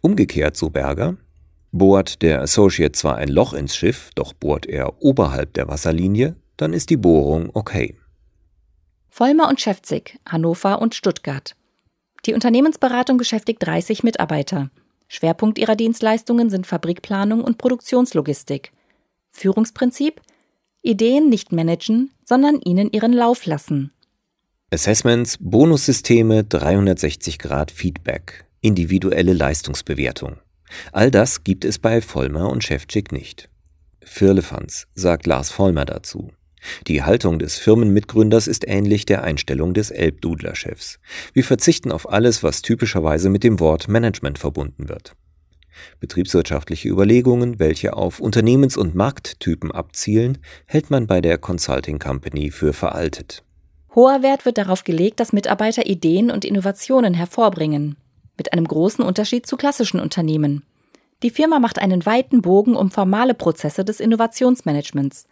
Umgekehrt, 0.00 0.56
so 0.56 0.70
Berger, 0.70 1.18
bohrt 1.70 2.22
der 2.22 2.40
Associate 2.40 2.92
zwar 2.92 3.16
ein 3.16 3.28
Loch 3.28 3.52
ins 3.52 3.76
Schiff, 3.76 4.08
doch 4.14 4.32
bohrt 4.32 4.64
er 4.64 5.02
oberhalb 5.02 5.52
der 5.52 5.68
Wasserlinie, 5.68 6.36
dann 6.56 6.72
ist 6.72 6.90
die 6.90 6.96
Bohrung 6.96 7.50
okay. 7.54 7.96
Vollmer 9.08 9.48
und 9.48 9.60
Schäfzig, 9.60 10.18
Hannover 10.26 10.82
und 10.82 10.94
Stuttgart. 10.94 11.54
Die 12.26 12.34
Unternehmensberatung 12.34 13.16
beschäftigt 13.16 13.62
30 13.62 14.02
Mitarbeiter. 14.02 14.70
Schwerpunkt 15.08 15.58
ihrer 15.58 15.76
Dienstleistungen 15.76 16.50
sind 16.50 16.66
Fabrikplanung 16.66 17.42
und 17.42 17.58
Produktionslogistik. 17.58 18.72
Führungsprinzip? 19.30 20.20
Ideen 20.82 21.28
nicht 21.28 21.52
managen, 21.52 22.10
sondern 22.24 22.60
ihnen 22.60 22.90
ihren 22.92 23.12
Lauf 23.12 23.46
lassen. 23.46 23.92
Assessments, 24.72 25.38
Bonussysteme, 25.40 26.44
360 26.44 27.38
Grad 27.38 27.70
Feedback, 27.70 28.46
individuelle 28.60 29.32
Leistungsbewertung. 29.32 30.38
All 30.92 31.10
das 31.10 31.44
gibt 31.44 31.64
es 31.64 31.78
bei 31.78 32.00
Vollmer 32.00 32.50
und 32.50 32.64
Chefchick 32.64 33.12
nicht. 33.12 33.48
Firlefanz, 34.02 34.86
sagt 34.94 35.26
Lars 35.26 35.50
Vollmer 35.50 35.84
dazu. 35.84 36.32
Die 36.86 37.02
Haltung 37.02 37.38
des 37.38 37.58
Firmenmitgründers 37.58 38.46
ist 38.46 38.66
ähnlich 38.66 39.06
der 39.06 39.22
Einstellung 39.22 39.74
des 39.74 39.90
Elbdudler-Chefs. 39.90 40.98
Wir 41.32 41.44
verzichten 41.44 41.92
auf 41.92 42.10
alles, 42.10 42.42
was 42.42 42.62
typischerweise 42.62 43.28
mit 43.28 43.44
dem 43.44 43.60
Wort 43.60 43.88
Management 43.88 44.38
verbunden 44.38 44.88
wird. 44.88 45.14
Betriebswirtschaftliche 46.00 46.88
Überlegungen, 46.88 47.58
welche 47.58 47.94
auf 47.94 48.20
Unternehmens- 48.20 48.76
und 48.76 48.94
Markttypen 48.94 49.72
abzielen, 49.72 50.38
hält 50.66 50.90
man 50.90 51.06
bei 51.06 51.20
der 51.20 51.38
Consulting 51.38 51.98
Company 51.98 52.50
für 52.50 52.72
veraltet. 52.72 53.42
Hoher 53.94 54.22
Wert 54.22 54.44
wird 54.44 54.58
darauf 54.58 54.84
gelegt, 54.84 55.20
dass 55.20 55.32
Mitarbeiter 55.32 55.86
Ideen 55.86 56.30
und 56.30 56.44
Innovationen 56.44 57.14
hervorbringen, 57.14 57.96
mit 58.36 58.52
einem 58.52 58.66
großen 58.66 59.04
Unterschied 59.04 59.46
zu 59.46 59.56
klassischen 59.56 60.00
Unternehmen. 60.00 60.64
Die 61.22 61.30
Firma 61.30 61.58
macht 61.58 61.78
einen 61.78 62.04
weiten 62.04 62.42
Bogen 62.42 62.74
um 62.74 62.90
formale 62.90 63.34
Prozesse 63.34 63.84
des 63.84 64.00
Innovationsmanagements, 64.00 65.26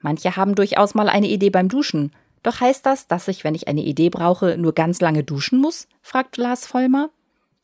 Manche 0.00 0.36
haben 0.36 0.54
durchaus 0.54 0.94
mal 0.94 1.08
eine 1.08 1.28
Idee 1.28 1.50
beim 1.50 1.68
Duschen. 1.68 2.12
Doch 2.42 2.60
heißt 2.60 2.86
das, 2.86 3.06
dass 3.08 3.28
ich, 3.28 3.44
wenn 3.44 3.54
ich 3.54 3.68
eine 3.68 3.82
Idee 3.82 4.10
brauche, 4.10 4.56
nur 4.56 4.72
ganz 4.72 5.00
lange 5.00 5.24
duschen 5.24 5.60
muss? 5.60 5.88
fragt 6.02 6.36
Lars 6.36 6.66
Vollmer 6.66 7.10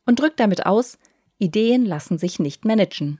und 0.05 0.19
drückt 0.19 0.39
damit 0.39 0.65
aus, 0.65 0.97
Ideen 1.37 1.85
lassen 1.85 2.17
sich 2.17 2.39
nicht 2.39 2.65
managen. 2.65 3.19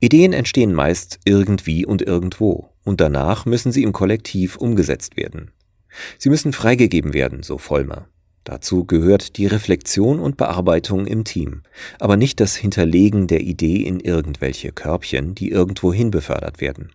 Ideen 0.00 0.32
entstehen 0.32 0.72
meist 0.72 1.18
irgendwie 1.24 1.84
und 1.84 2.02
irgendwo, 2.02 2.70
und 2.84 3.00
danach 3.00 3.46
müssen 3.46 3.72
sie 3.72 3.82
im 3.82 3.92
Kollektiv 3.92 4.56
umgesetzt 4.56 5.16
werden. 5.16 5.50
Sie 6.18 6.28
müssen 6.28 6.52
freigegeben 6.52 7.14
werden, 7.14 7.42
so 7.42 7.58
Vollmer. 7.58 8.08
Dazu 8.44 8.84
gehört 8.84 9.36
die 9.36 9.46
Reflexion 9.46 10.20
und 10.20 10.36
Bearbeitung 10.36 11.06
im 11.06 11.24
Team, 11.24 11.62
aber 11.98 12.16
nicht 12.16 12.40
das 12.40 12.56
Hinterlegen 12.56 13.26
der 13.26 13.40
Idee 13.40 13.82
in 13.82 14.00
irgendwelche 14.00 14.72
Körbchen, 14.72 15.34
die 15.34 15.50
irgendwohin 15.50 16.10
befördert 16.10 16.60
werden. 16.60 16.92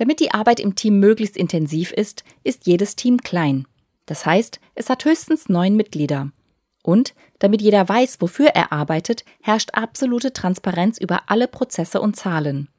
Damit 0.00 0.18
die 0.20 0.32
Arbeit 0.32 0.60
im 0.60 0.76
Team 0.76 0.98
möglichst 0.98 1.36
intensiv 1.36 1.92
ist, 1.92 2.24
ist 2.42 2.66
jedes 2.66 2.96
Team 2.96 3.18
klein. 3.18 3.66
Das 4.06 4.24
heißt, 4.24 4.58
es 4.74 4.88
hat 4.88 5.04
höchstens 5.04 5.50
neun 5.50 5.76
Mitglieder. 5.76 6.32
Und 6.82 7.14
damit 7.38 7.60
jeder 7.60 7.86
weiß, 7.86 8.22
wofür 8.22 8.46
er 8.46 8.72
arbeitet, 8.72 9.26
herrscht 9.42 9.74
absolute 9.74 10.32
Transparenz 10.32 10.96
über 10.96 11.24
alle 11.26 11.48
Prozesse 11.48 12.00
und 12.00 12.16
Zahlen. 12.16 12.70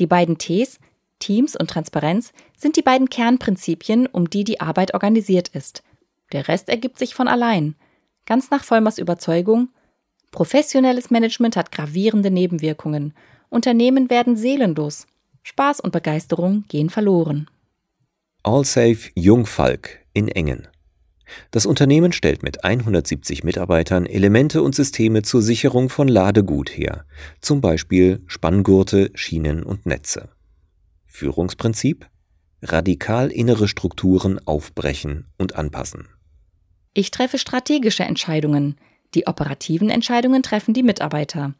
Die 0.00 0.08
beiden 0.08 0.36
Ts, 0.36 0.80
Teams 1.20 1.54
und 1.54 1.70
Transparenz, 1.70 2.32
sind 2.56 2.74
die 2.74 2.82
beiden 2.82 3.08
Kernprinzipien, 3.08 4.08
um 4.08 4.28
die 4.28 4.42
die 4.42 4.60
Arbeit 4.60 4.94
organisiert 4.94 5.46
ist. 5.50 5.84
Der 6.32 6.48
Rest 6.48 6.68
ergibt 6.68 6.98
sich 6.98 7.14
von 7.14 7.28
allein. 7.28 7.76
Ganz 8.26 8.50
nach 8.50 8.64
Vollmers 8.64 8.98
Überzeugung, 8.98 9.68
professionelles 10.32 11.08
Management 11.12 11.54
hat 11.54 11.70
gravierende 11.70 12.32
Nebenwirkungen. 12.32 13.14
Unternehmen 13.48 14.10
werden 14.10 14.34
seelenlos. 14.34 15.06
Spaß 15.44 15.80
und 15.80 15.92
Begeisterung 15.92 16.64
gehen 16.68 16.90
verloren. 16.90 17.48
Allsafe 18.42 19.10
Jungfalk 19.14 20.00
in 20.14 20.28
Engen. 20.28 20.68
Das 21.50 21.66
Unternehmen 21.66 22.12
stellt 22.12 22.42
mit 22.42 22.64
170 22.64 23.44
Mitarbeitern 23.44 24.06
Elemente 24.06 24.62
und 24.62 24.74
Systeme 24.74 25.22
zur 25.22 25.42
Sicherung 25.42 25.90
von 25.90 26.08
Ladegut 26.08 26.70
her, 26.70 27.04
zum 27.40 27.60
Beispiel 27.60 28.22
Spanngurte, 28.26 29.10
Schienen 29.14 29.62
und 29.62 29.86
Netze. 29.86 30.30
Führungsprinzip? 31.06 32.08
Radikal 32.62 33.30
innere 33.30 33.68
Strukturen 33.68 34.40
aufbrechen 34.46 35.26
und 35.36 35.56
anpassen. 35.56 36.08
Ich 36.94 37.10
treffe 37.10 37.38
strategische 37.38 38.04
Entscheidungen. 38.04 38.76
Die 39.14 39.26
operativen 39.26 39.90
Entscheidungen 39.90 40.42
treffen 40.42 40.72
die 40.72 40.82
Mitarbeiter. 40.82 41.54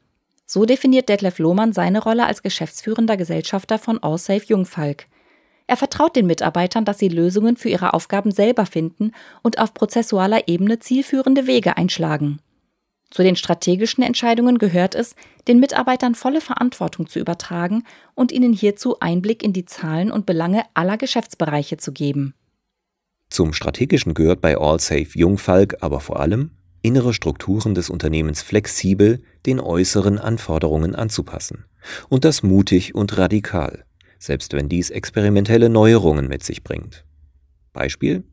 So 0.47 0.65
definiert 0.65 1.09
Detlef 1.09 1.39
Lohmann 1.39 1.73
seine 1.73 2.03
Rolle 2.03 2.27
als 2.27 2.43
geschäftsführender 2.43 3.17
Gesellschafter 3.17 3.79
von 3.79 4.03
Allsafe 4.03 4.47
Jungfalk. 4.47 5.07
Er 5.67 5.77
vertraut 5.77 6.15
den 6.15 6.27
Mitarbeitern, 6.27 6.85
dass 6.85 6.99
sie 6.99 7.09
Lösungen 7.09 7.57
für 7.57 7.71
ihre 7.71 7.95
Aufgaben 7.95 8.31
selber 8.31 8.67
finden 8.67 9.13
und 9.43 9.59
auf 9.59 9.73
prozessualer 9.73 10.47
Ebene 10.47 10.79
zielführende 10.79 11.47
Wege 11.47 11.77
einschlagen. 11.77 12.39
Zu 13.11 13.23
den 13.23 13.37
strategischen 13.37 14.03
Entscheidungen 14.03 14.59
gehört 14.59 14.95
es, 14.95 15.15
den 15.47 15.61
Mitarbeitern 15.61 16.15
volle 16.15 16.41
Verantwortung 16.41 17.07
zu 17.07 17.21
übertragen 17.21 17.85
und 18.15 18.33
ihnen 18.33 18.53
hierzu 18.53 18.99
Einblick 19.01 19.43
in 19.43 19.53
die 19.53 19.65
Zahlen 19.65 20.11
und 20.11 20.27
Belange 20.27 20.65
aller 20.75 20.99
Geschäftsbereiche 20.99 21.77
zu 21.77 21.93
geben. 21.93 22.35
Zum 23.31 23.53
Strategischen 23.53 24.15
gehört 24.15 24.41
bei 24.41 24.59
AllSafe 24.59 25.17
Jungfalk 25.19 25.77
aber 25.81 26.01
vor 26.01 26.21
allem, 26.21 26.51
innere 26.85 27.15
Strukturen 27.15 27.75
des 27.75 27.91
Unternehmens 27.91 28.43
flexibel 28.43 29.23
den 29.47 29.59
äußeren 29.59 30.19
Anforderungen 30.19 30.95
anzupassen. 30.95 31.65
Und 32.09 32.25
das 32.25 32.43
mutig 32.43 32.95
und 32.95 33.17
radikal, 33.17 33.85
selbst 34.19 34.53
wenn 34.53 34.69
dies 34.69 34.91
experimentelle 34.91 35.69
Neuerungen 35.69 36.29
mit 36.29 36.45
sich 36.45 36.63
bringt. 36.63 37.05
Beispiel 37.73 38.25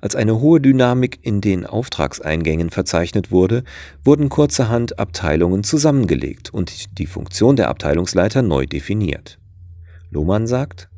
als 0.00 0.16
eine 0.16 0.40
hohe 0.40 0.60
Dynamik 0.60 1.18
in 1.22 1.40
den 1.40 1.66
Auftragseingängen 1.66 2.70
verzeichnet 2.70 3.30
wurde, 3.30 3.64
wurden 4.02 4.28
kurzerhand 4.28 4.98
Abteilungen 4.98 5.62
zusammengelegt 5.62 6.52
und 6.52 6.98
die 6.98 7.06
Funktion 7.06 7.56
der 7.56 7.68
Abteilungsleiter 7.68 8.42
neu 8.42 8.66
definiert. 8.66 9.38
Lohmann 10.10 10.46
sagt, 10.46 10.88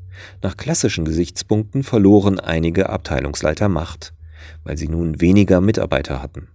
nach 0.42 0.57
klassischen 0.57 1.04
Gesichtspunkten 1.04 1.83
verloren 1.83 2.40
einige 2.40 2.88
Abteilungsleiter 2.88 3.69
Macht, 3.69 4.12
weil 4.64 4.76
sie 4.76 4.88
nun 4.88 5.21
weniger 5.21 5.61
Mitarbeiter 5.61 6.23
hatten. 6.23 6.49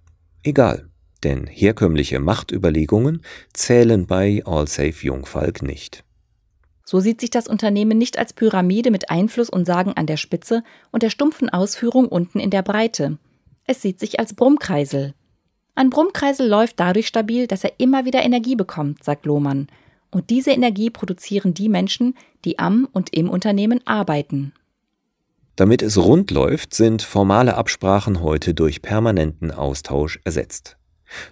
Egal, 0.45 0.87
denn 1.23 1.47
herkömmliche 1.47 2.19
Machtüberlegungen 2.19 3.23
zählen 3.51 4.05
bei 4.05 4.43
Allsafe 4.45 5.07
Jungfalk 5.07 5.63
nicht. 5.63 6.03
So 6.85 6.99
sieht 6.99 7.19
sich 7.19 7.31
das 7.31 7.47
Unternehmen 7.47 7.97
nicht 7.97 8.19
als 8.19 8.33
Pyramide 8.33 8.91
mit 8.91 9.09
Einfluss 9.09 9.49
und 9.49 9.65
Sagen 9.65 9.93
an 9.93 10.05
der 10.05 10.17
Spitze 10.17 10.63
und 10.91 11.01
der 11.01 11.09
stumpfen 11.09 11.49
Ausführung 11.49 12.07
unten 12.07 12.39
in 12.39 12.51
der 12.51 12.61
Breite. 12.61 13.17
Es 13.65 13.81
sieht 13.81 13.99
sich 13.99 14.19
als 14.19 14.35
Brummkreisel. 14.35 15.15
Ein 15.73 15.89
Brummkreisel 15.89 16.47
läuft 16.47 16.79
dadurch 16.79 17.07
stabil, 17.07 17.47
dass 17.47 17.63
er 17.63 17.73
immer 17.79 18.05
wieder 18.05 18.21
Energie 18.21 18.55
bekommt, 18.55 19.03
sagt 19.03 19.25
Lohmann. 19.25 19.65
Und 20.11 20.29
diese 20.29 20.51
Energie 20.51 20.91
produzieren 20.91 21.55
die 21.55 21.69
Menschen, 21.69 22.13
die 22.45 22.59
am 22.59 22.87
und 22.93 23.15
im 23.15 23.31
Unternehmen 23.31 23.81
arbeiten. 23.87 24.53
Damit 25.55 25.81
es 25.81 25.97
rund 25.97 26.31
läuft, 26.31 26.73
sind 26.73 27.01
formale 27.01 27.55
Absprachen 27.55 28.21
heute 28.21 28.53
durch 28.53 28.81
permanenten 28.81 29.51
Austausch 29.51 30.19
ersetzt. 30.25 30.77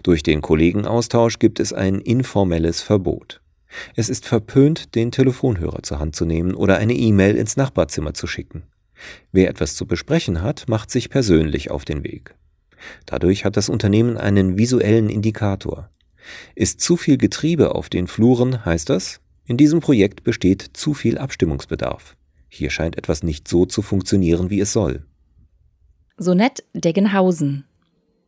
Durch 0.02 0.22
den 0.22 0.40
Kollegenaustausch 0.40 1.38
gibt 1.38 1.60
es 1.60 1.72
ein 1.72 2.00
informelles 2.00 2.80
Verbot. 2.80 3.42
Es 3.96 4.08
ist 4.08 4.26
verpönt, 4.26 4.94
den 4.94 5.10
Telefonhörer 5.10 5.82
zur 5.82 5.98
Hand 5.98 6.16
zu 6.16 6.24
nehmen 6.24 6.54
oder 6.54 6.78
eine 6.78 6.94
E-Mail 6.94 7.36
ins 7.36 7.56
Nachbarzimmer 7.56 8.14
zu 8.14 8.26
schicken. 8.26 8.62
Wer 9.32 9.50
etwas 9.50 9.74
zu 9.74 9.86
besprechen 9.86 10.40
hat, 10.40 10.68
macht 10.68 10.90
sich 10.90 11.10
persönlich 11.10 11.70
auf 11.70 11.84
den 11.84 12.04
Weg. 12.04 12.34
Dadurch 13.04 13.44
hat 13.44 13.56
das 13.56 13.68
Unternehmen 13.68 14.16
einen 14.16 14.56
visuellen 14.56 15.10
Indikator. 15.10 15.90
Ist 16.54 16.80
zu 16.80 16.96
viel 16.96 17.18
Getriebe 17.18 17.74
auf 17.74 17.90
den 17.90 18.06
Fluren, 18.06 18.64
heißt 18.64 18.88
das, 18.88 19.20
in 19.44 19.58
diesem 19.58 19.80
Projekt 19.80 20.24
besteht 20.24 20.70
zu 20.72 20.94
viel 20.94 21.18
Abstimmungsbedarf. 21.18 22.16
Hier 22.54 22.70
scheint 22.70 22.96
etwas 22.96 23.24
nicht 23.24 23.48
so 23.48 23.66
zu 23.66 23.82
funktionieren, 23.82 24.48
wie 24.48 24.60
es 24.60 24.72
soll. 24.72 25.02
Sonett 26.16 26.62
Deggenhausen. 26.72 27.64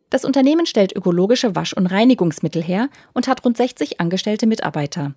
Das 0.09 0.25
Unternehmen 0.25 0.65
stellt 0.65 0.93
ökologische 0.93 1.55
Wasch- 1.55 1.71
und 1.71 1.87
Reinigungsmittel 1.87 2.61
her 2.61 2.89
und 3.13 3.29
hat 3.29 3.45
rund 3.45 3.55
60 3.55 4.01
angestellte 4.01 4.45
Mitarbeiter. 4.45 5.15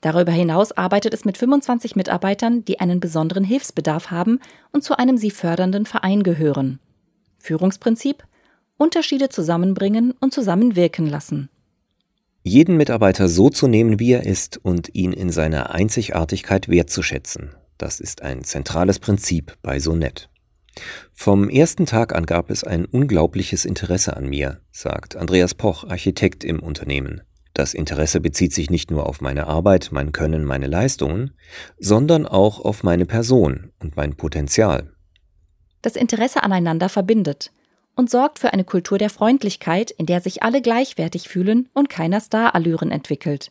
Darüber 0.00 0.32
hinaus 0.32 0.72
arbeitet 0.72 1.14
es 1.14 1.24
mit 1.24 1.38
25 1.38 1.94
Mitarbeitern, 1.94 2.64
die 2.64 2.80
einen 2.80 2.98
besonderen 2.98 3.44
Hilfsbedarf 3.44 4.10
haben 4.10 4.40
und 4.72 4.82
zu 4.82 4.98
einem 4.98 5.18
sie 5.18 5.30
fördernden 5.30 5.86
Verein 5.86 6.24
gehören. 6.24 6.80
Führungsprinzip 7.38 8.24
Unterschiede 8.76 9.28
zusammenbringen 9.28 10.14
und 10.18 10.34
zusammenwirken 10.34 11.06
lassen. 11.06 11.48
Jeden 12.42 12.76
Mitarbeiter 12.76 13.28
so 13.28 13.50
zu 13.50 13.68
nehmen, 13.68 14.00
wie 14.00 14.12
er 14.12 14.26
ist 14.26 14.58
und 14.64 14.94
ihn 14.96 15.12
in 15.12 15.30
seiner 15.30 15.74
Einzigartigkeit 15.74 16.68
wertzuschätzen, 16.68 17.50
das 17.78 18.00
ist 18.00 18.22
ein 18.22 18.44
zentrales 18.44 18.98
Prinzip 18.98 19.56
bei 19.62 19.78
Sonett. 19.78 20.28
Vom 21.12 21.48
ersten 21.48 21.86
Tag 21.86 22.14
an 22.14 22.26
gab 22.26 22.50
es 22.50 22.62
ein 22.64 22.84
unglaubliches 22.84 23.64
Interesse 23.64 24.16
an 24.16 24.28
mir, 24.28 24.60
sagt 24.70 25.16
Andreas 25.16 25.54
Poch, 25.54 25.84
Architekt 25.84 26.44
im 26.44 26.60
Unternehmen. 26.60 27.22
Das 27.54 27.74
Interesse 27.74 28.20
bezieht 28.20 28.52
sich 28.52 28.70
nicht 28.70 28.90
nur 28.90 29.06
auf 29.06 29.20
meine 29.20 29.48
Arbeit, 29.48 29.88
mein 29.90 30.12
Können, 30.12 30.44
meine 30.44 30.68
Leistungen, 30.68 31.32
sondern 31.78 32.26
auch 32.26 32.60
auf 32.60 32.84
meine 32.84 33.06
Person 33.06 33.72
und 33.80 33.96
mein 33.96 34.14
Potenzial. 34.14 34.92
Das 35.82 35.96
Interesse 35.96 36.42
aneinander 36.42 36.88
verbindet 36.88 37.52
und 37.96 38.10
sorgt 38.10 38.38
für 38.38 38.52
eine 38.52 38.64
Kultur 38.64 38.98
der 38.98 39.10
Freundlichkeit, 39.10 39.90
in 39.90 40.06
der 40.06 40.20
sich 40.20 40.44
alle 40.44 40.62
gleichwertig 40.62 41.28
fühlen 41.28 41.68
und 41.74 41.88
keiner 41.88 42.20
Starallüren 42.20 42.92
entwickelt. 42.92 43.50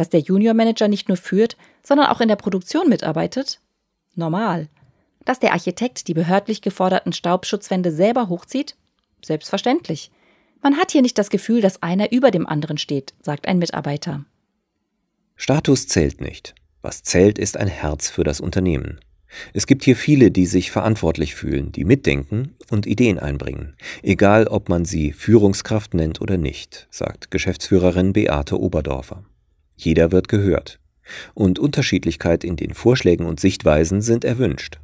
Dass 0.00 0.08
der 0.08 0.20
Junior 0.20 0.54
Manager 0.54 0.88
nicht 0.88 1.08
nur 1.08 1.18
führt, 1.18 1.58
sondern 1.82 2.06
auch 2.06 2.22
in 2.22 2.28
der 2.28 2.36
Produktion 2.36 2.88
mitarbeitet? 2.88 3.60
Normal. 4.14 4.70
Dass 5.26 5.40
der 5.40 5.52
Architekt 5.52 6.08
die 6.08 6.14
behördlich 6.14 6.62
geforderten 6.62 7.12
Staubschutzwände 7.12 7.92
selber 7.92 8.30
hochzieht? 8.30 8.76
Selbstverständlich. 9.22 10.10
Man 10.62 10.78
hat 10.78 10.90
hier 10.90 11.02
nicht 11.02 11.18
das 11.18 11.28
Gefühl, 11.28 11.60
dass 11.60 11.82
einer 11.82 12.12
über 12.12 12.30
dem 12.30 12.46
anderen 12.46 12.78
steht, 12.78 13.12
sagt 13.20 13.46
ein 13.46 13.58
Mitarbeiter. 13.58 14.24
Status 15.36 15.86
zählt 15.86 16.22
nicht. 16.22 16.54
Was 16.80 17.02
zählt, 17.02 17.38
ist 17.38 17.58
ein 17.58 17.68
Herz 17.68 18.08
für 18.08 18.24
das 18.24 18.40
Unternehmen. 18.40 19.00
Es 19.52 19.66
gibt 19.66 19.84
hier 19.84 19.96
viele, 19.96 20.30
die 20.30 20.46
sich 20.46 20.70
verantwortlich 20.70 21.34
fühlen, 21.34 21.72
die 21.72 21.84
mitdenken 21.84 22.56
und 22.70 22.86
Ideen 22.86 23.18
einbringen, 23.18 23.76
egal 24.02 24.46
ob 24.46 24.70
man 24.70 24.86
sie 24.86 25.12
Führungskraft 25.12 25.92
nennt 25.92 26.22
oder 26.22 26.38
nicht, 26.38 26.88
sagt 26.90 27.30
Geschäftsführerin 27.30 28.14
Beate 28.14 28.58
Oberdorfer. 28.58 29.26
Jeder 29.84 30.12
wird 30.12 30.28
gehört. 30.28 30.78
Und 31.34 31.58
Unterschiedlichkeit 31.58 32.44
in 32.44 32.56
den 32.56 32.74
Vorschlägen 32.74 33.26
und 33.26 33.40
Sichtweisen 33.40 34.02
sind 34.02 34.24
erwünscht. 34.24 34.78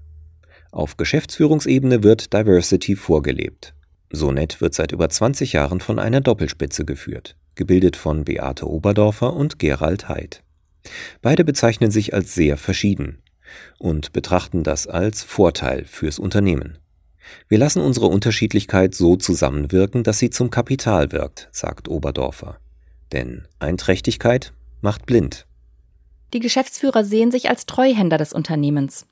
Auf 0.73 0.97
Geschäftsführungsebene 0.97 2.03
wird 2.03 2.33
Diversity 2.33 2.97
vorgelebt. 2.97 3.75
Sonet 4.11 4.61
wird 4.61 4.75
seit 4.75 4.93
über 4.93 5.09
20 5.09 5.53
Jahren 5.53 5.81
von 5.81 5.99
einer 5.99 6.21
Doppelspitze 6.21 6.85
geführt, 6.85 7.37
gebildet 7.55 7.97
von 7.97 8.25
Beate 8.25 8.69
Oberdorfer 8.69 9.35
und 9.35 9.59
Gerald 9.59 10.09
Heid. 10.09 10.43
Beide 11.23 11.45
bezeichnen 11.45 11.91
sich 11.91 12.15
als 12.15 12.35
sehr 12.35 12.57
verschieden 12.57 13.19
und 13.79 14.13
betrachten 14.13 14.63
das 14.63 14.87
als 14.87 15.23
Vorteil 15.23 15.85
fürs 15.85 16.19
Unternehmen. 16.19 16.79
Wir 17.49 17.59
lassen 17.59 17.83
unsere 17.83 18.07
Unterschiedlichkeit 18.07 18.95
so 18.95 19.17
zusammenwirken, 19.17 20.05
dass 20.05 20.19
sie 20.19 20.31
zum 20.31 20.51
Kapital 20.51 21.13
wirkt, 21.13 21.49
sagt 21.53 21.89
Oberdorfer. 21.89 22.59
Denn 23.13 23.47
Einträchtigkeit 23.59 24.53
macht 24.81 25.07
blind. 25.07 25.47
Die 26.33 26.41
Geschäftsführer 26.41 27.05
sehen 27.05 27.31
sich 27.31 27.49
als 27.49 27.67
Treuhänder 27.67 28.19
des 28.19 28.33
Unternehmens. 28.33 29.07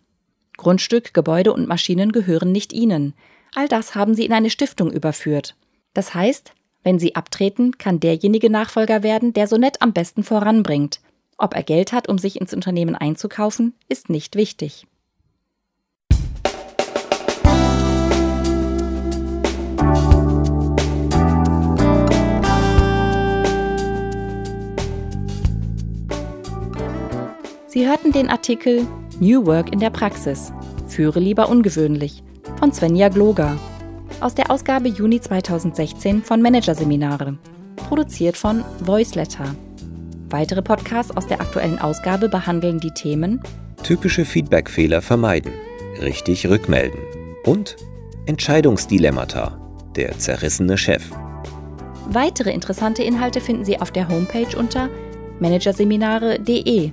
Grundstück, 0.57 1.15
Gebäude 1.15 1.53
und 1.53 1.69
Maschinen 1.69 2.13
gehören 2.13 2.53
nicht 2.53 2.73
ihnen. 2.73 3.15
All 3.55 3.69
das 3.69 3.95
haben 3.95 4.15
sie 4.15 4.25
in 4.25 4.33
eine 4.33 4.51
Stiftung 4.51 4.93
überführt. 4.93 5.57
Das 5.95 6.15
heißt, 6.15 6.53
wenn 6.83 6.99
sie 6.99 7.15
abtreten, 7.15 7.79
kann 7.79 8.01
derjenige 8.01 8.51
Nachfolger 8.51 9.03
werden, 9.03 9.33
der 9.33 9.47
so 9.47 9.57
nett 9.57 9.81
am 9.81 9.93
besten 9.93 10.23
voranbringt. 10.23 11.01
Ob 11.39 11.55
er 11.55 11.63
Geld 11.63 11.93
hat, 11.93 12.09
um 12.09 12.19
sich 12.19 12.41
ins 12.41 12.53
Unternehmen 12.53 12.95
einzukaufen, 12.95 13.75
ist 13.89 14.11
nicht 14.11 14.37
wichtig. 14.37 14.87
Sie 27.75 27.89
hörten 27.89 28.13
den 28.13 28.31
Artikel 28.31 28.87
New 29.19 29.47
Work 29.47 29.73
in 29.73 29.81
der 29.81 29.91
Praxis. 29.91 30.53
Führe 30.87 31.19
lieber 31.19 31.49
ungewöhnlich 31.49 32.23
von 32.57 32.73
Svenja 32.73 33.09
Gloger. 33.09 33.59
Aus 34.21 34.33
der 34.33 34.49
Ausgabe 34.53 34.91
Juni 34.91 35.21
2016 35.21 36.23
von 36.23 36.41
Managerseminare. 36.41 37.37
Produziert 37.75 38.37
von 38.37 38.63
Voiceletter. 38.79 39.57
Weitere 40.31 40.63
Podcasts 40.63 41.17
aus 41.17 41.27
der 41.27 41.41
aktuellen 41.41 41.81
Ausgabe 41.81 42.29
behandeln 42.29 42.79
die 42.79 42.93
Themen 42.93 43.43
Typische 43.83 44.25
Feedbackfehler 44.25 45.03
vermeiden, 45.03 45.51
richtig 46.01 46.47
rückmelden 46.47 47.01
und 47.45 47.75
Entscheidungsdilemmata, 48.27 49.59
der 49.97 50.17
zerrissene 50.17 50.79
Chef. 50.79 51.11
Weitere 52.09 52.53
interessante 52.53 53.03
Inhalte 53.03 53.41
finden 53.41 53.65
Sie 53.65 53.81
auf 53.81 53.91
der 53.91 54.09
Homepage 54.09 54.57
unter 54.57 54.89
managerseminare.de 55.41 56.93